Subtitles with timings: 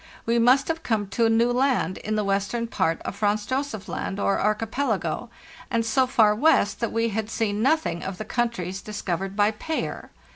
[0.25, 3.87] We must have come to a new land in the western part of Franz Josef
[3.87, 5.29] Land or Archipelago,
[5.69, 10.09] and so far west that we had seen nothing of the countries discovered by Payer.